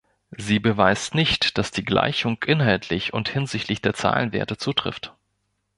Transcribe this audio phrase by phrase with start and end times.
[0.35, 5.13] Sie beweist nicht, dass die Gleichung inhaltlich und hinsichtlich der Zahlenwerte zutrifft.